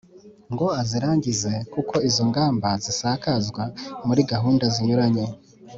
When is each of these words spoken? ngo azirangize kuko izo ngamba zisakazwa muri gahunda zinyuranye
ngo 0.53 0.65
azirangize 0.81 1.53
kuko 1.73 1.95
izo 2.09 2.23
ngamba 2.29 2.69
zisakazwa 2.83 3.63
muri 4.07 4.21
gahunda 4.31 4.65
zinyuranye 4.75 5.25